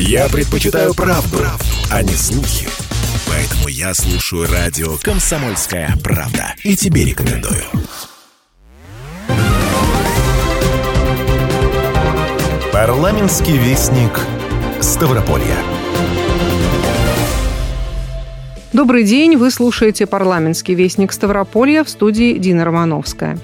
Я 0.00 0.28
предпочитаю 0.28 0.94
правду, 0.94 1.38
правду, 1.38 1.64
а 1.90 2.04
не 2.04 2.12
слухи. 2.12 2.68
Поэтому 3.26 3.66
я 3.66 3.92
слушаю 3.94 4.48
радио 4.48 4.96
«Комсомольская 5.02 5.92
правда». 6.04 6.54
И 6.62 6.76
тебе 6.76 7.04
рекомендую. 7.04 7.64
Парламентский 12.72 13.58
вестник 13.58 14.20
Ставрополья. 14.80 15.56
Добрый 18.72 19.02
день, 19.02 19.36
вы 19.36 19.50
слушаете 19.50 20.06
парламентский 20.06 20.76
вестник 20.76 21.10
Ставрополья 21.10 21.82
в 21.82 21.88
студии 21.88 22.38
Дина 22.38 22.64
Романовская. 22.64 23.36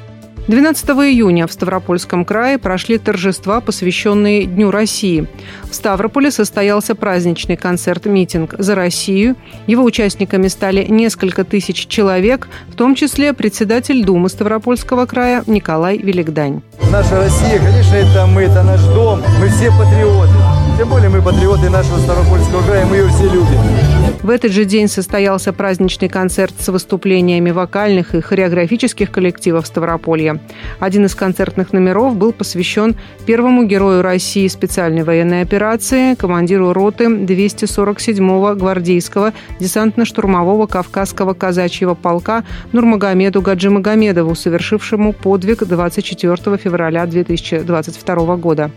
12 0.46 0.90
июня 0.90 1.46
в 1.46 1.52
Ставропольском 1.52 2.26
крае 2.26 2.58
прошли 2.58 2.98
торжества, 2.98 3.62
посвященные 3.62 4.44
Дню 4.44 4.70
России. 4.70 5.26
В 5.70 5.74
Ставрополе 5.74 6.30
состоялся 6.30 6.94
праздничный 6.94 7.57
концерт-митинг 7.57 8.54
«За 8.58 8.75
Россию». 8.75 9.36
Его 9.67 9.82
участниками 9.84 10.48
стали 10.48 10.84
несколько 10.84 11.44
тысяч 11.44 11.86
человек, 11.86 12.48
в 12.68 12.75
том 12.75 12.94
числе 12.94 13.32
председатель 13.32 14.04
Думы 14.04 14.29
Ставропольского 14.29 15.07
края 15.07 15.43
Николай 15.46 15.96
Великдань. 15.96 16.61
Наша 16.92 17.17
Россия, 17.17 17.58
конечно, 17.58 17.95
это 17.95 18.26
мы, 18.26 18.42
это 18.42 18.62
наш 18.62 18.82
дом, 18.82 19.22
мы 19.40 19.48
все 19.48 19.70
патриоты. 19.70 20.34
Тем 20.76 20.90
более 20.90 21.08
мы 21.08 21.22
патриоты 21.22 21.70
нашего 21.70 21.98
Ставропольского 22.00 22.62
края, 22.62 22.84
мы 22.84 22.96
ее 22.96 23.08
все 23.08 23.25
любим. 23.25 23.93
В 24.24 24.30
этот 24.30 24.52
же 24.52 24.64
день 24.64 24.88
состоялся 24.88 25.52
праздничный 25.52 26.08
концерт 26.08 26.54
с 26.58 26.68
выступлениями 26.68 27.50
вокальных 27.50 28.14
и 28.14 28.22
хореографических 28.22 29.10
коллективов 29.10 29.66
Ставрополья. 29.66 30.40
Один 30.80 31.04
из 31.04 31.14
концертных 31.14 31.74
номеров 31.74 32.16
был 32.16 32.33
посвящен 32.33 32.97
первому 33.27 33.64
герою 33.64 34.00
России 34.00 34.48
специальной 34.48 35.02
военной 35.02 35.42
операции, 35.42 36.14
командиру 36.14 36.72
роты 36.72 37.05
247-го 37.05 38.55
гвардейского 38.55 39.34
десантно-штурмового 39.61 40.69
Кавказского 40.69 41.34
казачьего 41.34 41.92
полка 41.92 42.44
Нурмагомеду 42.72 43.42
Гаджимагомедову, 43.42 44.34
совершившему 44.34 45.12
подвиг 45.12 45.66
24 45.66 46.56
февраля 46.56 47.05
2022 47.05 48.36
года. 48.36 48.70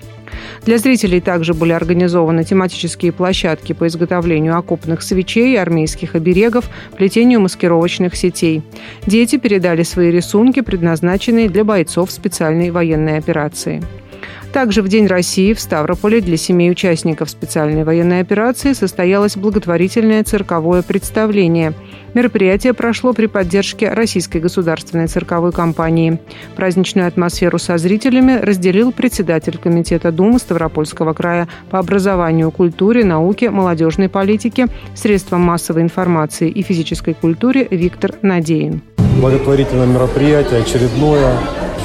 Для 0.66 0.78
зрителей 0.78 1.22
также 1.22 1.54
были 1.54 1.72
организованы 1.72 2.44
тематические 2.44 3.12
площадки 3.12 3.74
по 3.74 3.88
изготовлению 3.88 4.58
окопных 4.58 5.02
свечей, 5.02 5.60
армейских 5.60 6.16
оберегов, 6.16 6.70
плетению 6.98 7.42
маскировочных 7.42 8.16
сетей. 8.16 8.62
Дети 9.06 9.38
передали 9.38 9.84
свои 9.84 10.12
рисунки, 10.12 10.62
предназначенные 10.62 11.50
для 11.50 11.64
бойцов 11.64 12.12
специальной 12.12 12.72
военной 12.72 13.18
операции. 13.18 13.82
Также 14.54 14.82
в 14.82 14.88
День 14.88 15.08
России 15.08 15.54
в 15.54 15.60
Ставрополе 15.60 16.22
для 16.22 16.38
семей 16.38 16.72
участников 16.72 17.30
специальной 17.30 17.84
военной 17.84 18.22
операции 18.22 18.74
состоялось 18.74 19.38
благотворительное 19.38 20.24
цирковое 20.24 20.82
представление. 20.82 21.74
Мероприятие 22.18 22.74
прошло 22.74 23.14
при 23.14 23.28
поддержке 23.28 23.94
Российской 23.94 24.40
государственной 24.40 25.06
цирковой 25.06 25.52
компании. 25.52 26.20
Праздничную 26.56 27.08
атмосферу 27.08 27.60
со 27.60 27.78
зрителями 27.78 28.40
разделил 28.40 28.92
председатель 28.92 29.60
Комитета 29.60 30.12
Думы 30.12 30.40
Ставропольского 30.40 31.14
края 31.14 31.48
по 31.70 31.78
образованию, 31.78 32.50
культуре, 32.50 33.06
науке, 33.06 33.52
молодежной 33.52 34.10
политике, 34.10 34.66
средствам 34.96 35.42
массовой 35.42 35.84
информации 35.84 36.50
и 36.50 36.64
физической 36.64 37.14
культуре 37.14 37.68
Виктор 37.70 38.16
Надеин. 38.24 38.82
Благотворительное 39.22 39.86
мероприятие 39.86 40.62
очередное 40.62 41.38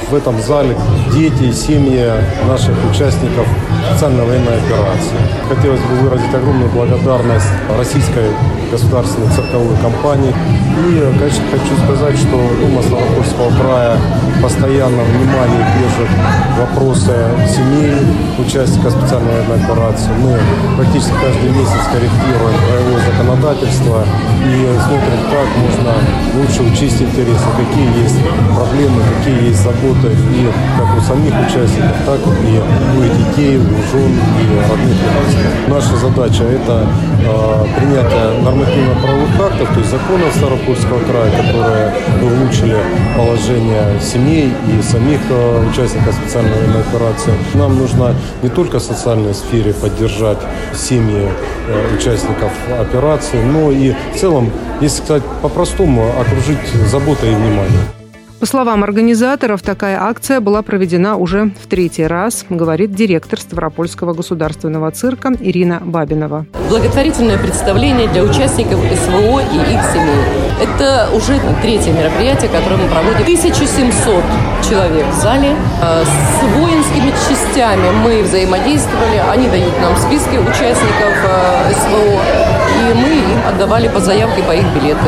в 0.09 0.15
этом 0.15 0.39
зале 0.41 0.75
дети 1.13 1.43
и 1.43 1.53
семьи 1.53 2.09
наших 2.47 2.75
участников 2.89 3.47
специальной 3.87 4.25
военной 4.25 4.57
операции. 4.57 5.17
Хотелось 5.47 5.81
бы 5.81 5.95
выразить 6.01 6.33
огромную 6.33 6.71
благодарность 6.71 7.49
российской 7.77 8.31
государственной 8.73 9.29
цирковой 9.29 9.77
компании. 9.77 10.33
И, 10.33 11.19
конечно, 11.19 11.43
хочу 11.51 11.73
сказать, 11.85 12.17
что 12.17 12.37
Дума 12.59 12.81
Ставропольского 12.81 13.49
края 13.61 13.97
постоянно 14.41 15.03
внимание 15.13 15.63
держит 15.77 16.09
вопросы 16.57 17.13
семей 17.47 17.93
участников 18.39 18.93
специальной 18.93 19.31
военной 19.31 19.63
операции. 19.63 20.09
Мы 20.19 20.39
практически 20.75 21.13
каждый 21.21 21.51
месяц 21.53 21.83
корректируем 21.93 22.57
краевое 22.65 23.01
законодательство 23.13 24.03
и 24.41 24.55
смотрим, 24.81 25.21
как 25.29 25.47
можно 25.61 25.93
лучше 26.35 26.63
учесть 26.63 27.01
интересы, 27.01 27.45
какие 27.55 28.03
есть 28.03 28.17
проблемы, 28.55 29.01
какие 29.13 29.49
есть 29.49 29.61
заботы 29.61 30.09
и 30.09 30.49
как 30.77 30.97
у 30.97 31.01
самих 31.01 31.33
участников, 31.45 31.95
так 32.05 32.19
и 32.25 32.57
у 32.97 33.03
детей, 33.21 33.57
у 33.57 33.77
жен 33.91 34.11
и 34.41 34.43
родных 34.69 34.97
Наша 35.67 35.95
задача– 35.95 36.43
это 36.57 36.87
э, 37.21 37.65
принятие 37.77 38.41
нормативно-правовых 38.63 39.39
актов, 39.39 39.73
то 39.73 39.79
есть 39.79 39.91
законов 39.91 40.35
Старопольского 40.35 40.99
края, 40.99 41.31
которые 41.31 41.93
улучшили 42.21 42.77
положение 43.15 43.99
семей 43.99 44.51
и 44.67 44.81
самих 44.81 45.19
э, 45.29 45.69
участников 45.69 46.15
специальной 46.15 46.53
военной 46.53 46.81
операции. 46.81 47.33
Нам 47.53 47.77
нужно 47.77 48.15
не 48.41 48.49
только 48.49 48.79
в 48.79 48.83
социальной 48.83 49.33
сфере 49.33 49.73
поддержать 49.73 50.39
семьи 50.73 51.29
э, 51.67 51.95
участников 51.95 52.51
операции, 52.79 53.41
но 53.43 53.71
и 53.71 53.93
в 54.13 54.19
целом, 54.19 54.51
если 54.81 55.03
сказать 55.03 55.23
по-простому, 55.41 56.09
окружить 56.19 56.67
заботой 56.89 57.31
и 57.31 57.35
вниманием. 57.35 58.02
По 58.43 58.47
словам 58.47 58.83
организаторов, 58.83 59.61
такая 59.61 59.97
акция 60.01 60.41
была 60.41 60.63
проведена 60.63 61.15
уже 61.15 61.53
в 61.63 61.67
третий 61.67 62.05
раз, 62.05 62.45
говорит 62.49 62.93
директор 62.93 63.39
Ставропольского 63.39 64.13
государственного 64.13 64.91
цирка 64.91 65.31
Ирина 65.39 65.79
Бабинова. 65.81 66.45
Благотворительное 66.67 67.37
представление 67.37 68.09
для 68.09 68.21
участников 68.21 68.81
СВО 68.81 69.39
и 69.39 69.73
их 69.73 69.81
семей. 69.93 70.25
Это 70.61 71.07
уже 71.15 71.39
третье 71.61 71.93
мероприятие, 71.93 72.49
которое 72.49 72.83
мы 72.83 72.89
проводим. 72.89 73.21
1700 73.21 74.23
человек 74.69 75.05
в 75.07 75.21
зале. 75.21 75.55
А 75.81 76.03
с 76.03 76.57
воинскими 76.57 77.11
частями 77.29 77.91
мы 78.03 78.23
взаимодействовали. 78.23 79.23
Они 79.31 79.47
дают 79.47 79.79
нам 79.79 79.95
списки 79.95 80.35
участников 80.35 81.13
а, 81.25 81.71
СВО. 81.71 82.19
И 82.75 82.93
мы 82.93 83.07
им 83.07 83.47
отдавали 83.47 83.87
по 83.87 84.01
заявке 84.01 84.43
по 84.43 84.51
их 84.51 84.65
билеты. 84.75 85.07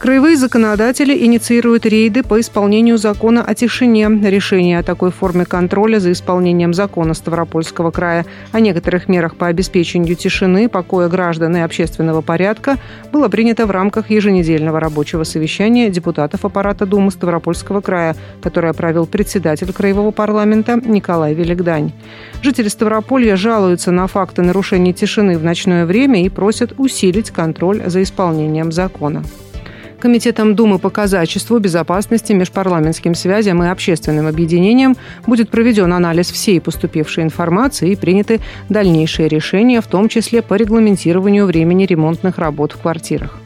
Краевые 0.00 0.38
законодатели 0.38 1.26
инициируют 1.26 1.84
рейды 1.84 2.22
по 2.22 2.40
исполнению 2.40 2.96
закона 2.96 3.44
о 3.44 3.54
тишине. 3.54 4.08
Решение 4.08 4.78
о 4.78 4.82
такой 4.82 5.10
форме 5.10 5.44
контроля 5.44 5.98
за 5.98 6.12
исполнением 6.12 6.72
закона 6.72 7.12
Ставропольского 7.12 7.90
края 7.90 8.24
о 8.50 8.60
некоторых 8.60 9.08
мерах 9.08 9.36
по 9.36 9.48
обеспечению 9.48 10.16
тишины, 10.16 10.70
покоя 10.70 11.10
граждан 11.10 11.54
и 11.54 11.60
общественного 11.60 12.22
порядка 12.22 12.78
было 13.12 13.28
принято 13.28 13.66
в 13.66 13.70
рамках 13.70 14.08
еженедельного 14.08 14.80
рабочего 14.80 15.24
совещания 15.24 15.90
депутатов 15.90 16.46
аппарата 16.46 16.86
Думы 16.86 17.10
Ставропольского 17.10 17.82
края, 17.82 18.16
которое 18.40 18.72
провел 18.72 19.04
председатель 19.04 19.70
Краевого 19.70 20.12
парламента 20.12 20.80
Николай 20.82 21.34
Великдань. 21.34 21.92
Жители 22.40 22.68
Ставрополья 22.68 23.36
жалуются 23.36 23.90
на 23.90 24.06
факты 24.06 24.40
нарушения 24.40 24.94
тишины 24.94 25.36
в 25.36 25.44
ночное 25.44 25.84
время 25.84 26.24
и 26.24 26.30
просят 26.30 26.72
усилить 26.78 27.30
контроль 27.30 27.82
за 27.84 28.02
исполнением 28.02 28.72
закона. 28.72 29.22
Комитетом 30.00 30.54
Думы 30.54 30.78
по 30.78 30.88
казачеству, 30.88 31.58
безопасности, 31.58 32.32
межпарламентским 32.32 33.14
связям 33.14 33.62
и 33.62 33.68
общественным 33.68 34.26
объединениям 34.26 34.96
будет 35.26 35.50
проведен 35.50 35.92
анализ 35.92 36.30
всей 36.30 36.58
поступившей 36.58 37.22
информации 37.22 37.92
и 37.92 37.96
приняты 37.96 38.40
дальнейшие 38.70 39.28
решения, 39.28 39.82
в 39.82 39.86
том 39.86 40.08
числе 40.08 40.40
по 40.40 40.54
регламентированию 40.54 41.44
времени 41.44 41.84
ремонтных 41.84 42.38
работ 42.38 42.72
в 42.72 42.78
квартирах. 42.78 43.36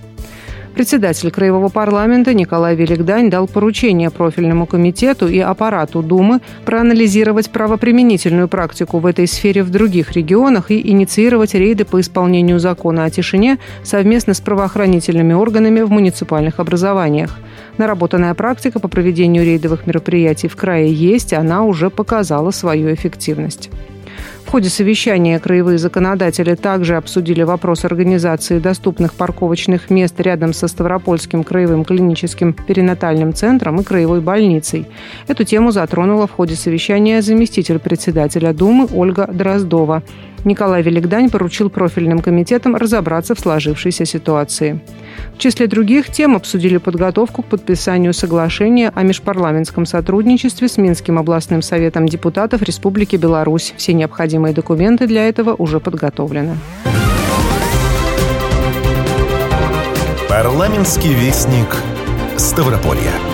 Председатель 0.75 1.31
Краевого 1.31 1.69
парламента 1.69 2.35
Николай 2.35 2.75
Великдань 2.75 3.31
дал 3.31 3.47
поручение 3.47 4.11
профильному 4.11 4.67
комитету 4.67 5.29
и 5.29 5.39
аппарату 5.39 6.03
Думы 6.03 6.41
проанализировать 6.65 7.51
правоприменительную 7.51 8.49
практику 8.49 8.99
в 8.99 9.07
этой 9.07 9.29
сфере 9.29 9.63
в 9.63 9.71
других 9.71 10.13
регионах 10.13 10.73
и 10.73 10.91
инициировать 10.91 11.55
рейды 11.55 11.85
по 11.85 12.01
исполнению 12.01 12.59
закона 12.59 13.05
о 13.05 13.11
тишине 13.11 13.59
совместно 13.85 14.35
с 14.35 14.41
правоохранительными 14.41 15.33
органами 15.33 15.81
в 15.81 15.91
муниципальных 15.93 16.59
образованиях. 16.59 17.39
Наработанная 17.79 18.35
практика 18.35 18.81
по 18.81 18.89
проведению 18.89 19.45
рейдовых 19.45 19.87
мероприятий 19.87 20.49
в 20.49 20.57
крае 20.57 20.93
есть, 20.93 21.33
она 21.33 21.63
уже 21.63 21.89
показала 21.89 22.51
свою 22.51 22.93
эффективность. 22.93 23.71
В 24.45 24.51
ходе 24.51 24.69
совещания 24.69 25.39
краевые 25.39 25.79
законодатели 25.79 26.55
также 26.55 26.97
обсудили 26.97 27.43
вопрос 27.43 27.85
организации 27.85 28.59
доступных 28.59 29.15
парковочных 29.15 29.91
мест 29.91 30.21
рядом 30.21 30.53
со 30.53 30.69
Ставропольским 30.69 31.43
краевым 31.45 31.85
клиническим 31.85 32.53
перинатальным 32.53 33.35
центром 33.35 33.81
и 33.81 33.85
краевой 33.85 34.21
больницей. 34.21 34.87
Эту 35.27 35.45
тему 35.45 35.73
затронула 35.73 36.27
в 36.27 36.33
ходе 36.33 36.55
совещания 36.55 37.23
заместитель 37.23 37.79
председателя 37.79 38.53
Думы 38.53 38.87
Ольга 38.93 39.27
Дроздова. 39.27 40.03
Николай 40.45 40.83
Великдань 40.83 41.31
поручил 41.31 41.71
профильным 41.71 42.19
комитетам 42.19 42.77
разобраться 42.77 43.35
в 43.35 43.41
сложившейся 43.41 44.05
ситуации. 44.05 44.81
В 45.35 45.39
числе 45.39 45.67
других 45.67 46.11
тем 46.11 46.37
обсудили 46.37 46.79
подготовку 46.79 47.43
к 47.43 47.47
подписанию 47.47 48.15
соглашения 48.15 48.91
о 48.95 49.03
межпарламентском 49.03 49.85
сотрудничестве 49.85 50.69
с 50.69 50.79
Минским 50.79 51.19
областным 51.19 51.61
советом 51.61 52.07
депутатов 52.07 52.63
Республики 52.63 53.17
Беларусь. 53.17 53.75
Все 53.77 53.93
необходимые 53.93 54.55
документы 54.55 55.07
для 55.07 55.29
этого 55.29 55.55
уже 55.55 55.81
подготовлены. 55.81 56.57
Парламентский 60.29 61.13
вестник 61.13 61.77
Ставрополья. 62.37 63.34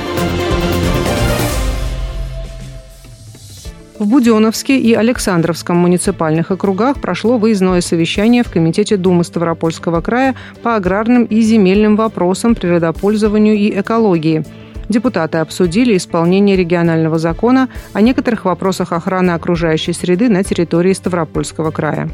В 4.00 4.06
Буденовске 4.06 4.78
и 4.78 4.94
Александровском 4.94 5.76
муниципальных 5.76 6.50
округах 6.50 7.02
прошло 7.02 7.36
выездное 7.36 7.82
совещание 7.82 8.42
в 8.42 8.50
Комитете 8.50 8.96
Думы 8.96 9.24
Ставропольского 9.24 10.00
края 10.00 10.34
по 10.62 10.74
аграрным 10.74 11.24
и 11.24 11.42
земельным 11.42 11.96
вопросам, 11.96 12.54
природопользованию 12.54 13.56
и 13.56 13.78
экологии. 13.78 14.42
Депутаты 14.88 15.36
обсудили 15.36 15.98
исполнение 15.98 16.56
регионального 16.56 17.18
закона 17.18 17.68
о 17.92 18.00
некоторых 18.00 18.46
вопросах 18.46 18.92
охраны 18.92 19.32
окружающей 19.32 19.92
среды 19.92 20.30
на 20.30 20.44
территории 20.44 20.94
Ставропольского 20.94 21.70
края. 21.70 22.08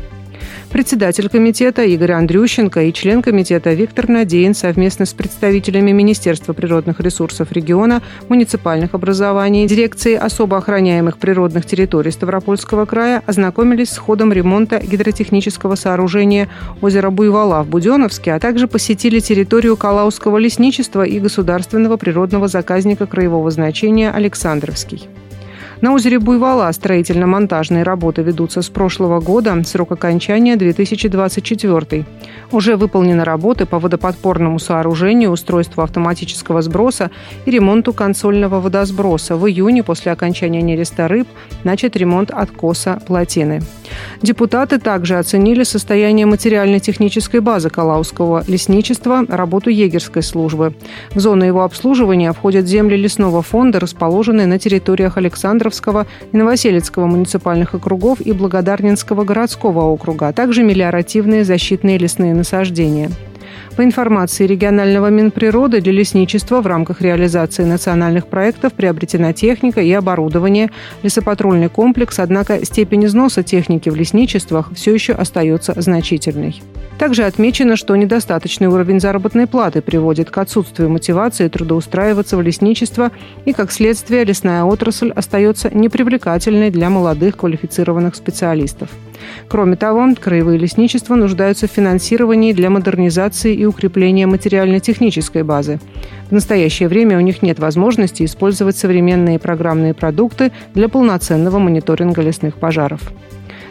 Председатель 0.71 1.29
комитета 1.29 1.85
Игорь 1.85 2.13
Андрющенко 2.13 2.83
и 2.83 2.93
член 2.93 3.23
комитета 3.23 3.73
Виктор 3.73 4.09
Надеин 4.09 4.55
совместно 4.55 5.07
с 5.07 5.15
представителями 5.15 5.93
Министерства 5.93 6.53
природных 6.53 7.01
ресурсов 7.01 7.53
региона, 7.53 8.03
муниципальных 8.29 8.95
образований, 8.95 9.67
дирекции 9.67 10.15
особо 10.15 10.59
охраняемых 10.59 11.19
природных 11.19 11.67
территорий 11.67 12.11
Ставропольского 12.11 12.85
края 12.85 13.23
ознакомились 13.27 13.91
с 13.91 13.99
ходом 13.99 14.33
ремонта 14.33 14.79
гидротехнического 14.79 15.77
сооружения 15.77 16.49
озера 16.81 17.11
Буйвола 17.11 17.63
в 17.63 17.69
Буденовске, 17.69 18.35
а 18.35 18.41
также 18.41 18.67
посетили 18.69 19.21
территорию 19.21 19.77
Калауского 19.77 20.39
лесничества 20.39 21.03
и 21.05 21.19
государственного 21.21 21.97
природного 21.97 22.49
заказника 22.49 23.07
краевого 23.07 23.51
значения 23.51 24.11
Александровский. 24.11 25.09
На 25.83 25.93
озере 25.93 26.19
Буйвола 26.19 26.73
строительно-монтажные 26.73 27.83
работы 27.83 28.23
ведутся 28.23 28.63
с 28.63 28.69
прошлого 28.71 29.21
года, 29.21 29.63
срок 29.65 29.93
окончания 29.93 30.57
2024. 30.57 32.07
Уже 32.51 32.77
выполнены 32.77 33.25
работы 33.25 33.67
по 33.67 33.79
водоподпорному 33.79 34.59
сооружению, 34.59 35.31
устройству 35.31 35.83
автоматического 35.83 36.63
сброса 36.63 37.11
и 37.45 37.51
ремонту 37.51 37.93
консольного 37.93 38.61
водосброса. 38.61 39.37
В 39.37 39.47
июне 39.47 39.83
после 39.83 40.13
окончания 40.13 40.63
нереста 40.63 41.09
рыб 41.09 41.29
начат 41.63 41.95
ремонт 41.95 42.31
откоса 42.31 42.99
плотины. 43.07 43.61
Депутаты 44.23 44.79
также 44.79 45.19
оценили 45.19 45.63
состояние 45.63 46.25
материально-технической 46.25 47.41
базы 47.41 47.69
Калауского 47.69 48.45
лесничества, 48.49 49.27
работу 49.29 49.69
егерской 49.69 50.23
службы. 50.23 50.73
В 51.15 51.21
зону 51.21 51.45
его 51.45 51.65
обслуживания 51.65 52.33
входят 52.33 52.67
земли 52.67 52.97
лесного 52.97 53.43
фонда, 53.43 53.79
расположенные 53.79 54.47
на 54.47 54.59
территориях 54.59 55.19
Александровского 55.67 56.07
и 56.33 56.37
Новоселецкого 56.37 57.07
муниципальных 57.07 57.75
округов 57.75 58.21
и 58.21 58.33
Благодарнинского 58.33 59.25
городского 59.25 59.85
округа, 59.85 60.29
а 60.29 60.33
также 60.33 60.63
мелиоративные 60.63 61.45
защитные 61.45 61.99
лесные 61.99 62.35
насаждения. 62.35 63.11
По 63.77 63.85
информации 63.85 64.47
регионального 64.47 65.11
Минприроды, 65.11 65.83
для 65.83 65.93
лесничества 65.93 66.63
в 66.63 66.67
рамках 66.67 67.03
реализации 67.03 67.63
национальных 67.63 68.27
проектов 68.27 68.73
приобретена 68.73 69.35
техника 69.35 69.83
и 69.83 69.93
оборудование, 69.93 70.71
лесопатрульный 71.03 71.69
комплекс, 71.69 72.19
однако 72.19 72.65
степень 72.65 73.05
износа 73.05 73.43
техники 73.43 73.91
в 73.91 73.95
лесничествах 73.95 74.71
все 74.75 74.95
еще 74.95 75.13
остается 75.13 75.75
значительной. 75.77 76.63
Также 76.99 77.25
отмечено, 77.25 77.77
что 77.77 77.95
недостаточный 77.95 78.69
уровень 78.69 78.99
заработной 78.99 79.47
платы 79.47 79.83
приводит 79.83 80.31
к 80.31 80.39
отсутствию 80.39 80.89
мотивации 80.89 81.49
трудоустраиваться 81.49 82.39
в 82.39 82.43
лесничество 82.43 83.11
и, 83.45 83.53
как 83.53 83.71
следствие, 83.71 84.25
лесная 84.25 84.65
отрасль 84.65 85.11
остается 85.11 85.69
непривлекательной 85.69 86.71
для 86.71 86.89
молодых 86.89 87.37
квалифицированных 87.37 88.15
специалистов. 88.15 88.89
Кроме 89.49 89.77
того, 89.77 90.07
краевые 90.21 90.59
лесничества 90.59 91.15
нуждаются 91.15 91.67
в 91.67 91.71
финансировании 91.71 92.53
для 92.53 92.71
модернизации 92.71 93.55
и 93.55 93.65
укрепления 93.65 94.27
материально-технической 94.27 95.43
базы. 95.43 95.79
В 96.29 96.33
настоящее 96.33 96.89
время 96.89 97.17
у 97.17 97.21
них 97.21 97.43
нет 97.43 97.59
возможности 97.59 98.25
использовать 98.25 98.77
современные 98.77 99.39
программные 99.39 99.95
продукты 99.95 100.53
для 100.75 100.89
полноценного 100.89 101.59
мониторинга 101.59 102.23
лесных 102.23 102.57
пожаров. 102.57 103.01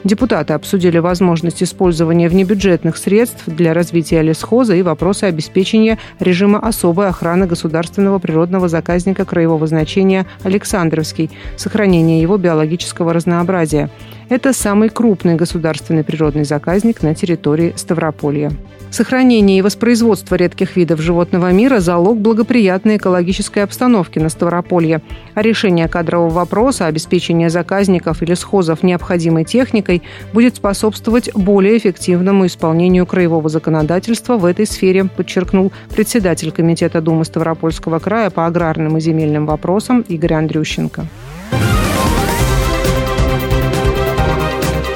Депутаты 0.06 0.54
обсудили 0.54 1.00
возможность 1.00 1.64
использования 1.64 2.30
внебюджетных 2.30 2.96
средств 2.96 3.42
для 3.48 3.74
развития 3.74 4.22
лесхоза 4.22 4.76
и 4.76 4.84
вопросы 4.84 5.24
обеспечения 5.24 5.98
режима 6.20 6.60
особой 6.60 7.08
охраны 7.08 7.48
государственного 7.48 8.20
природного 8.20 8.68
заказника 8.68 9.26
краевого 9.26 9.66
значения 9.66 10.28
Александровский, 10.44 11.32
сохранения 11.58 12.22
его 12.22 12.38
биологического 12.38 13.14
разнообразия. 13.14 13.90
Это 14.28 14.54
самый 14.54 14.90
крупный 14.90 15.36
государственный 15.36 16.04
природный 16.04 16.46
заказник 16.46 17.04
на 17.04 17.14
территории 17.14 17.74
Ставрополья. 17.76 18.52
Сохранение 18.90 19.60
и 19.60 19.62
воспроизводство 19.62 20.36
редких 20.36 20.78
видов 20.78 21.02
животного 21.02 21.52
мира– 21.52 21.80
залог 21.82 22.18
благоприятной 22.18 22.98
экологической 22.98 23.60
обстановки 23.60 24.20
на 24.20 24.30
Ставрополье. 24.30 25.02
А 25.34 25.42
решение 25.42 25.88
кадрового 25.88 26.30
вопроса, 26.30 26.88
обеспечение 26.88 27.50
заказников 27.50 28.24
или 28.24 28.34
схозов 28.34 28.84
необходимой 28.84 29.44
техникой 29.44 30.02
будет 30.34 30.56
способствовать 30.56 31.30
более 31.36 31.78
эффективному 31.78 32.46
исполнению 32.46 33.06
краевого 33.06 33.50
законодательства 33.50 34.38
в 34.38 34.46
этой 34.46 34.66
сфере, 34.66 35.06
подчеркнул 35.06 35.72
председатель 35.94 36.52
Комитета 36.52 37.02
Думы 37.02 37.26
Ставропольского 37.26 38.00
края 38.00 38.30
по 38.30 38.48
аграрным 38.48 38.98
и 38.98 39.02
земельным 39.02 39.46
вопросам 39.46 40.02
Игорь 40.08 40.34
Андрющенко. 40.34 41.06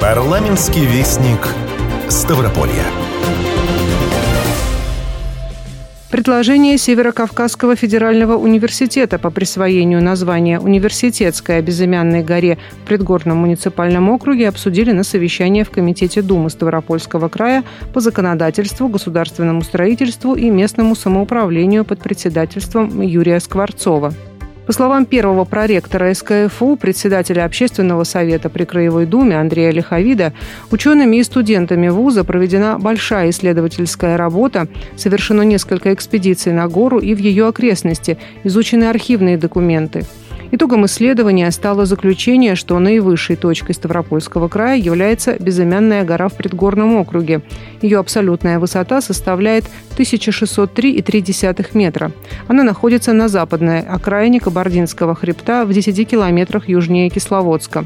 Парламентский 0.00 0.86
вестник 0.86 1.46
Ставрополья. 2.08 2.86
Предложение 6.10 6.78
Северо-Кавказского 6.78 7.76
федерального 7.76 8.38
университета 8.38 9.18
по 9.18 9.30
присвоению 9.30 10.02
названия 10.02 10.58
«Университетская 10.58 11.60
безымянной 11.60 12.22
горе» 12.22 12.56
в 12.82 12.86
предгорном 12.88 13.36
муниципальном 13.36 14.08
округе 14.08 14.48
обсудили 14.48 14.92
на 14.92 15.04
совещании 15.04 15.64
в 15.64 15.70
Комитете 15.70 16.22
Думы 16.22 16.48
Ставропольского 16.48 17.28
края 17.28 17.62
по 17.92 18.00
законодательству, 18.00 18.88
государственному 18.88 19.60
строительству 19.60 20.34
и 20.34 20.48
местному 20.48 20.96
самоуправлению 20.96 21.84
под 21.84 22.00
председательством 22.00 23.02
Юрия 23.02 23.38
Скворцова. 23.38 24.14
По 24.70 24.74
словам 24.74 25.04
первого 25.04 25.44
проректора 25.44 26.14
СКФУ, 26.14 26.76
председателя 26.76 27.44
общественного 27.44 28.04
совета 28.04 28.48
при 28.48 28.64
Краевой 28.64 29.04
Думе 29.04 29.36
Андрея 29.36 29.72
Лиховида, 29.72 30.32
учеными 30.70 31.16
и 31.16 31.24
студентами 31.24 31.88
вуза 31.88 32.22
проведена 32.22 32.78
большая 32.78 33.30
исследовательская 33.30 34.16
работа, 34.16 34.68
совершено 34.94 35.42
несколько 35.42 35.92
экспедиций 35.92 36.52
на 36.52 36.68
гору 36.68 37.00
и 37.00 37.16
в 37.16 37.18
ее 37.18 37.48
окрестности, 37.48 38.16
изучены 38.44 38.84
архивные 38.84 39.36
документы– 39.36 40.04
Итогом 40.52 40.84
исследования 40.86 41.50
стало 41.52 41.86
заключение, 41.86 42.56
что 42.56 42.78
наивысшей 42.78 43.36
точкой 43.36 43.72
Ставропольского 43.72 44.48
края 44.48 44.78
является 44.78 45.36
безымянная 45.38 46.04
гора 46.04 46.28
в 46.28 46.34
предгорном 46.34 46.96
округе. 46.96 47.42
Ее 47.82 47.98
абсолютная 47.98 48.58
высота 48.58 49.00
составляет 49.00 49.64
1603,3 49.96 51.66
метра. 51.74 52.10
Она 52.48 52.64
находится 52.64 53.12
на 53.12 53.28
западной 53.28 53.80
окраине 53.80 54.40
Кабардинского 54.40 55.14
хребта 55.14 55.64
в 55.64 55.72
10 55.72 56.08
километрах 56.08 56.68
южнее 56.68 57.10
Кисловодска. 57.10 57.84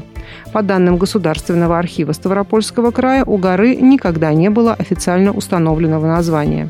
По 0.51 0.63
данным 0.63 0.97
Государственного 0.97 1.77
архива 1.77 2.13
Ставропольского 2.13 2.89
края, 2.89 3.23
у 3.25 3.37
горы 3.37 3.75
никогда 3.75 4.33
не 4.33 4.49
было 4.49 4.73
официально 4.73 5.31
установленного 5.31 6.07
названия. 6.07 6.69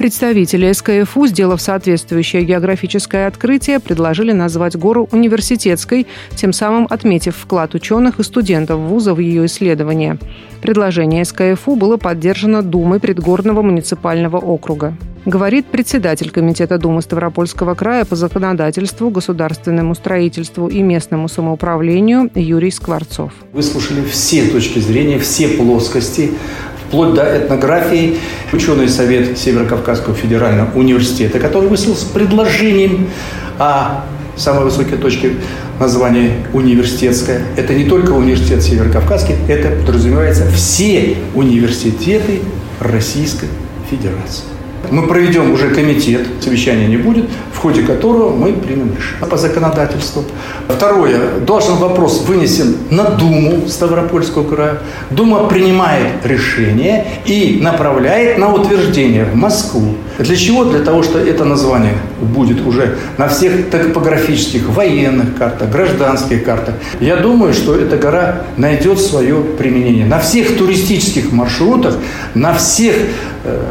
Представители 0.00 0.72
СКФУ, 0.72 1.26
сделав 1.26 1.60
соответствующее 1.60 2.42
географическое 2.42 3.26
открытие, 3.26 3.80
предложили 3.80 4.32
назвать 4.32 4.74
гору 4.74 5.06
университетской, 5.12 6.06
тем 6.34 6.54
самым 6.54 6.86
отметив 6.88 7.36
вклад 7.36 7.74
ученых 7.74 8.18
и 8.18 8.22
студентов 8.22 8.80
вуза 8.80 9.12
в 9.12 9.18
ее 9.18 9.44
исследование. 9.44 10.16
Предложение 10.62 11.22
СКФУ 11.26 11.76
было 11.76 11.98
поддержано 11.98 12.62
Думой 12.62 12.98
Предгорного 12.98 13.60
муниципального 13.60 14.38
округа. 14.38 14.96
Говорит 15.26 15.66
председатель 15.66 16.30
Комитета 16.30 16.78
Думы 16.78 17.02
Ставропольского 17.02 17.74
края 17.74 18.06
по 18.06 18.16
законодательству, 18.16 19.10
государственному 19.10 19.94
строительству 19.94 20.68
и 20.68 20.80
местному 20.80 21.28
самоуправлению 21.28 22.30
Юрий 22.34 22.70
Скворцов. 22.70 23.34
Выслушали 23.52 24.02
все 24.02 24.46
точки 24.46 24.78
зрения, 24.78 25.18
все 25.18 25.48
плоскости 25.48 26.30
вплоть 26.90 27.14
до 27.14 27.38
этнографии. 27.38 28.18
Ученый 28.52 28.88
совет 28.88 29.38
Северо-Кавказского 29.38 30.14
федерального 30.14 30.76
университета, 30.76 31.38
который 31.38 31.68
выступил 31.68 31.94
с 31.94 32.02
предложением 32.02 33.08
о 33.58 34.04
самой 34.36 34.64
высокой 34.64 34.98
точке 34.98 35.34
названия 35.78 36.32
университетская. 36.52 37.42
Это 37.56 37.74
не 37.74 37.84
только 37.84 38.10
университет 38.10 38.62
Северо-Кавказский, 38.62 39.36
это 39.48 39.68
подразумевается 39.86 40.50
все 40.50 41.16
университеты 41.34 42.40
Российской 42.80 43.48
Федерации. 43.88 44.49
Мы 44.90 45.06
проведем 45.06 45.52
уже 45.52 45.70
комитет, 45.70 46.26
совещания 46.40 46.86
не 46.86 46.96
будет, 46.96 47.26
в 47.52 47.58
ходе 47.58 47.82
которого 47.82 48.34
мы 48.34 48.52
примем 48.52 48.94
решение 48.96 49.26
по 49.28 49.36
законодательству. 49.36 50.24
Второе. 50.68 51.38
Должен 51.46 51.76
вопрос 51.76 52.22
вынесен 52.26 52.76
на 52.90 53.04
Думу 53.04 53.68
Ставропольского 53.68 54.48
края. 54.48 54.78
Дума 55.10 55.46
принимает 55.46 56.24
решение 56.24 57.06
и 57.26 57.60
направляет 57.62 58.38
на 58.38 58.52
утверждение 58.52 59.24
в 59.24 59.34
Москву. 59.34 59.94
Для 60.18 60.36
чего? 60.36 60.64
Для 60.64 60.80
того, 60.80 61.02
что 61.02 61.18
это 61.18 61.44
название 61.44 61.94
будет 62.20 62.66
уже 62.66 62.96
на 63.16 63.28
всех 63.28 63.70
топографических, 63.70 64.68
военных 64.68 65.36
картах, 65.36 65.70
гражданских 65.70 66.44
картах. 66.44 66.74
Я 67.00 67.16
думаю, 67.16 67.52
что 67.52 67.74
эта 67.74 67.96
гора 67.96 68.42
найдет 68.56 69.00
свое 69.00 69.36
применение. 69.36 70.06
На 70.06 70.18
всех 70.18 70.56
туристических 70.56 71.32
маршрутах, 71.32 71.96
на 72.34 72.54
всех 72.54 72.96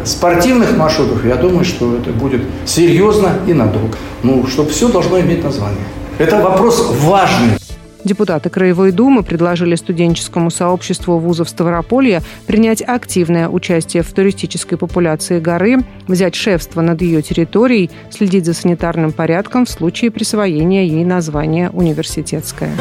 спортивных 0.06 0.76
маршрутах, 0.76 1.26
я 1.26 1.36
думаю, 1.36 1.66
что 1.66 1.96
это 1.96 2.12
будет 2.12 2.42
серьезно 2.66 3.34
и 3.48 3.54
надолго. 3.54 3.98
Ну, 4.24 4.46
чтобы 4.48 4.70
все 4.70 4.90
должно 4.90 5.20
иметь 5.20 5.44
название. 5.44 5.84
Это 6.18 6.42
вопрос 6.42 6.94
важный. 7.02 7.58
Депутаты 8.04 8.50
Краевой 8.50 8.92
Думы 8.92 9.24
предложили 9.24 9.76
студенческому 9.76 10.50
сообществу 10.52 11.18
вузов 11.18 11.50
Ставрополья 11.50 12.24
принять 12.48 12.82
активное 12.82 13.50
участие 13.50 14.04
в 14.04 14.12
туристической 14.14 14.78
популяции 14.78 15.40
горы, 15.40 15.84
взять 16.08 16.36
шефство 16.36 16.82
над 16.82 17.02
ее 17.02 17.22
территорией, 17.22 17.92
следить 18.10 18.46
за 18.46 18.54
санитарным 18.54 19.12
порядком 19.12 19.66
в 19.66 19.70
случае 19.70 20.12
присвоения 20.12 20.86
ей 20.86 21.04
названия 21.04 21.70
«Университетская». 21.72 22.72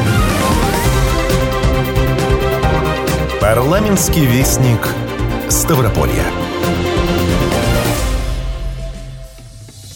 Парламентский 3.41 4.25
вестник 4.25 4.89
Ставрополья. 5.49 6.48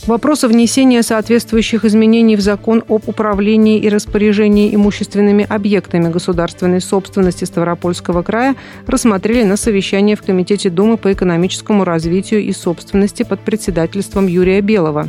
Вопросы 0.07 0.49
внесения 0.49 1.01
соответствующих 1.05 1.85
изменений 1.85 2.35
в 2.35 2.41
закон 2.41 2.83
об 2.89 3.09
управлении 3.09 3.79
и 3.79 3.89
распоряжении 3.89 4.75
имущественными 4.75 5.47
объектами 5.49 6.11
государственной 6.11 6.81
собственности 6.81 7.45
Ставропольского 7.45 8.23
края 8.23 8.57
рассмотрели 8.89 9.45
на 9.45 9.57
совещании 9.57 10.17
в 10.17 10.23
Комитете 10.23 10.71
Думы 10.71 10.97
по 10.97 11.13
экономическому 11.13 11.85
развитию 11.85 12.41
и 12.43 12.51
собственности 12.51 13.23
под 13.23 13.41
председательством 13.43 14.27
Юрия 14.27 14.61
Белого. 14.61 15.09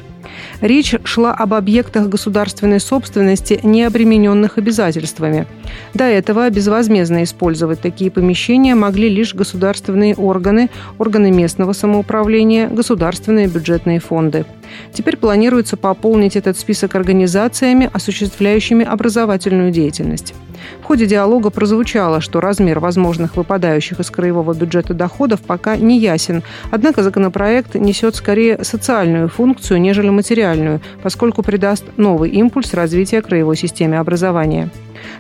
Речь 0.62 0.96
шла 1.04 1.34
об 1.34 1.54
объектах 1.54 2.08
государственной 2.08 2.80
собственности, 2.80 3.60
не 3.64 3.84
обремененных 3.84 4.58
обязательствами. 4.58 5.48
До 5.94 6.04
этого 6.06 6.50
безвозмездно 6.50 7.24
использовать 7.24 7.82
такие 7.82 8.12
помещения 8.12 8.76
могли 8.76 9.10
лишь 9.10 9.34
государственные 9.34 10.16
органы, 10.16 10.70
органы 10.98 11.32
местного 11.32 11.74
самоуправления, 11.74 12.70
государственные 12.70 13.48
бюджетные 13.48 14.00
фонды. 14.00 14.46
Теперь 14.94 15.18
планируется 15.18 15.78
пополнить 15.78 16.36
этот 16.36 16.58
список 16.58 16.96
организациями, 16.96 17.90
осуществляющими 17.92 18.86
образовательную 18.86 19.72
деятельность. 19.72 20.34
В 20.82 20.86
ходе 20.86 21.06
диалога 21.06 21.50
прозвучало, 21.50 22.22
что 22.22 22.40
размер 22.40 22.80
возможных 22.80 23.36
выпадающих 23.36 24.00
из 24.00 24.10
краевого 24.10 24.54
бюджета 24.54 24.94
доходов 24.94 25.42
пока 25.42 25.76
не 25.76 26.00
ясен. 26.00 26.44
Однако 26.72 27.04
законопроект 27.04 27.76
несет 27.76 28.16
скорее 28.16 28.64
социальную 28.64 29.30
функцию, 29.30 29.82
нежели 29.82 30.10
материальную, 30.10 30.82
поскольку 31.02 31.44
придаст 31.44 31.86
новый 31.98 32.30
импульс 32.30 32.74
развития 32.74 33.22
краевой 33.22 33.58
системы 33.58 33.98
образования. 33.98 34.70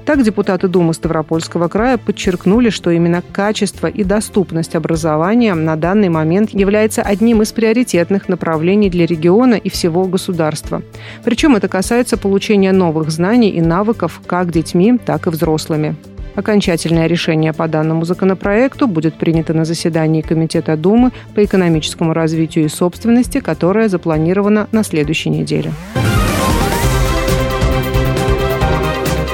Так 0.06 0.24
депутаты 0.24 0.68
Думы 0.68 0.94
Ставропольского 0.94 1.68
края 1.68 1.98
подчеркнули, 1.98 2.70
что 2.70 2.92
именно 2.92 3.22
качество 3.22 3.88
и 3.88 4.04
доступность 4.04 4.76
образования 4.76 5.54
на 5.54 5.76
данный 5.76 6.10
момент 6.10 6.52
является 6.52 7.02
одним 7.02 7.42
из 7.42 7.52
приоритетных 7.52 8.30
направлений 8.30 8.90
для 8.90 9.06
региона 9.06 9.56
и 9.56 9.70
всего 9.70 10.06
государства. 10.06 10.82
Причем 11.24 11.56
это 11.56 11.68
касается 11.68 12.18
получения 12.18 12.72
новых 12.72 13.10
знаний 13.12 13.50
и 13.50 13.62
навыков 13.62 14.22
как 14.26 14.52
детьми, 14.52 14.98
так 14.98 15.28
и 15.28 15.30
взрослыми. 15.30 15.96
Окончательное 16.36 17.08
решение 17.08 17.54
по 17.54 17.68
данному 17.68 18.06
законопроекту 18.06 18.88
будет 18.88 19.16
принято 19.16 19.54
на 19.54 19.66
заседании 19.66 20.22
Комитета 20.22 20.76
Думы 20.76 21.12
по 21.36 21.44
экономическому 21.44 22.14
развитию 22.14 22.66
и 22.66 22.70
собственности, 22.70 23.40
которое 23.40 23.88
запланировано 23.88 24.68
на 24.72 24.84
следующей 24.84 25.30
неделе. 25.30 25.72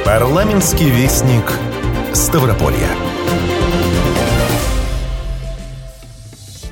Парламентский 0.10 0.90
вестник 0.90 1.44
Ставрополья. 2.14 2.90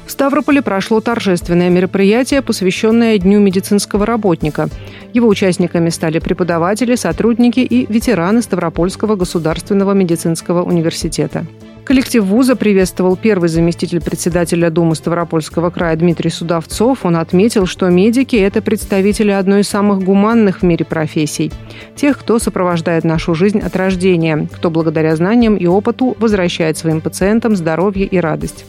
В 0.07 0.09
Ставрополе 0.11 0.63
прошло 0.63 1.01
торжественное 1.01 1.69
мероприятие, 1.69 2.41
посвященное 2.41 3.15
Дню 3.19 3.39
медицинского 3.39 4.07
работника. 4.07 4.69
Его 5.13 5.27
участниками 5.27 5.89
стали 5.89 6.17
преподаватели, 6.17 6.95
сотрудники 6.95 7.59
и 7.59 7.85
ветераны 7.85 8.41
Ставропольского 8.41 9.15
государственного 9.15 9.91
медицинского 9.91 10.63
университета. 10.63 11.45
Коллектив 11.87 12.21
вуза 12.25 12.57
приветствовал 12.57 13.15
первый 13.15 13.47
заместитель 13.47 14.01
председателя 14.01 14.69
Думы 14.69 14.93
Ставропольского 14.93 15.69
края 15.69 15.95
Дмитрий 15.95 16.29
Судовцов. 16.29 17.05
Он 17.05 17.15
отметил, 17.15 17.65
что 17.65 17.87
медики– 17.87 18.35
это 18.35 18.61
представители 18.61 19.31
одной 19.31 19.61
из 19.61 19.69
самых 19.69 20.03
гуманных 20.03 20.59
в 20.59 20.63
мире 20.63 20.83
профессий. 20.83 21.49
Тех, 21.95 22.19
кто 22.19 22.39
сопровождает 22.39 23.05
нашу 23.05 23.33
жизнь 23.35 23.59
от 23.59 23.73
рождения, 23.77 24.49
кто 24.53 24.69
благодаря 24.69 25.15
знаниям 25.15 25.55
и 25.55 25.65
опыту 25.65 26.17
возвращает 26.19 26.77
своим 26.77 26.99
пациентам 26.99 27.55
здоровье 27.55 28.05
и 28.05 28.19
радость. 28.19 28.65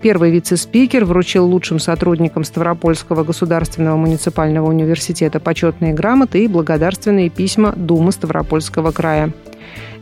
Первый 0.00 0.30
вице-спикер 0.30 1.04
вручил 1.04 1.44
лучшим 1.44 1.78
сотрудникам 1.78 2.42
Ставропольского 2.42 3.22
государственного 3.22 3.98
муниципального 3.98 4.66
университета 4.70 5.40
почетные 5.40 5.92
грамоты 5.92 6.42
и 6.42 6.48
благодарственные 6.48 7.28
письма 7.28 7.74
Думы 7.76 8.12
Ставропольского 8.12 8.92
края. 8.92 9.30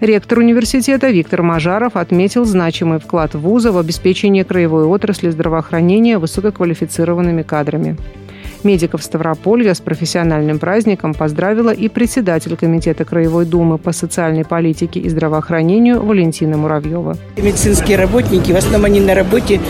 Ректор 0.00 0.38
университета 0.38 1.11
Виктор 1.11 1.42
Мажаров 1.42 1.95
отметил 1.95 2.47
значимый 2.47 2.99
вклад 3.00 3.35
вуза 3.35 3.71
в 3.71 3.76
обеспечение 3.76 4.45
краевой 4.45 4.85
отрасли 4.85 5.28
здравоохранения 5.28 6.16
высококвалифицированными 6.16 7.42
кадрами. 7.42 7.99
Медиков 8.64 9.02
Ставрополья 9.02 9.75
с 9.75 9.80
профессиональным 9.80 10.59
праздником 10.59 11.12
поздравила 11.12 11.71
и 11.71 11.88
председатель 11.88 12.57
Комитета 12.57 13.04
Краевой 13.04 13.45
Думы 13.45 13.76
по 13.76 13.92
социальной 13.92 14.45
политике 14.45 15.00
и 15.00 15.09
здравоохранению 15.11 16.02
Валентина 16.02 16.57
Муравьева. 16.57 17.16
Медицинские 17.37 17.99
работники, 17.99 18.52
в 18.52 18.57
основном 18.57 18.85
они 18.87 19.00
на 19.00 19.14
работе 19.14 19.61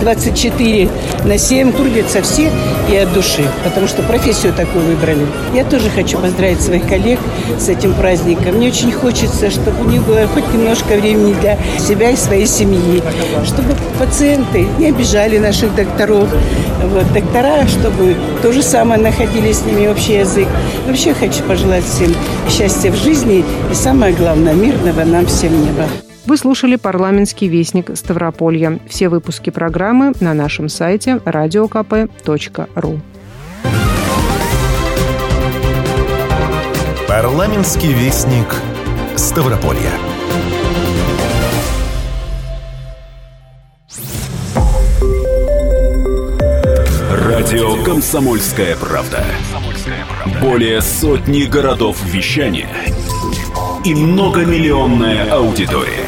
24 0.00 0.88
на 1.24 1.38
7, 1.38 1.72
трудятся 1.72 2.22
все 2.22 2.50
и 2.90 2.96
от 2.96 3.12
души, 3.12 3.42
потому 3.64 3.86
что 3.88 4.02
профессию 4.02 4.52
такую 4.52 4.84
выбрали. 4.84 5.26
Я 5.54 5.64
тоже 5.64 5.90
хочу 5.90 6.18
поздравить 6.18 6.60
своих 6.60 6.86
коллег 6.86 7.18
с 7.58 7.68
этим 7.68 7.94
праздником. 7.94 8.56
Мне 8.56 8.68
очень 8.68 8.92
хочется, 8.92 9.50
чтобы 9.50 9.84
у 9.84 9.88
них 9.88 10.02
было 10.02 10.26
хоть 10.26 10.46
немножко 10.52 10.96
времени 10.96 11.34
для 11.40 11.58
себя 11.78 12.10
и 12.10 12.16
своей 12.16 12.46
семьи, 12.46 13.02
чтобы 13.44 13.74
пациенты 13.98 14.66
не 14.78 14.86
обижали 14.86 15.38
наших 15.38 15.74
докторов, 15.74 16.28
вот, 16.82 17.12
доктора, 17.12 17.66
чтобы 17.66 18.16
то 18.42 18.52
же 18.52 18.62
самое 18.62 19.00
находили 19.00 19.52
с 19.52 19.64
ними 19.64 19.86
общий 19.86 20.14
язык. 20.14 20.48
Вообще 20.86 21.14
хочу 21.14 21.42
пожелать 21.44 21.84
всем 21.84 22.14
счастья 22.50 22.90
в 22.90 22.96
жизни 22.96 23.44
и 23.70 23.74
самое 23.74 24.12
главное, 24.14 24.52
мирного 24.52 25.04
нам 25.04 25.26
всем 25.26 25.52
неба. 25.64 25.84
Вы 26.26 26.38
слушали 26.38 26.76
парламентский 26.76 27.48
вестник 27.48 27.94
Ставрополья. 27.96 28.78
Все 28.88 29.10
выпуски 29.10 29.50
программы 29.50 30.12
на 30.20 30.32
нашем 30.32 30.70
сайте 30.70 31.20
radiokp.ru. 31.24 33.00
Парламентский 37.06 37.92
вестник 37.92 38.46
Ставрополья. 39.16 39.92
Радио 47.10 47.84
«Комсомольская 47.84 48.76
правда». 48.76 49.22
Более 50.40 50.80
сотни 50.80 51.42
городов 51.42 52.02
вещания 52.06 52.68
и 53.84 53.94
многомиллионная 53.94 55.30
аудитория. 55.30 56.03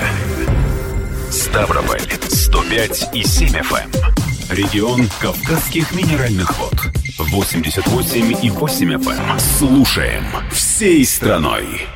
Ставрополь 1.57 2.03
105 2.29 3.15
и 3.15 3.25
7 3.25 3.49
FM. 3.49 3.97
Эм. 3.97 4.55
Регион 4.55 5.09
Кавказских 5.19 5.91
минеральных 5.93 6.55
вод 6.59 6.75
88 7.17 8.37
и 8.43 8.51
8 8.51 8.93
FM. 8.93 9.41
Слушаем 9.41 10.27
всей 10.53 11.03
страной. 11.07 11.87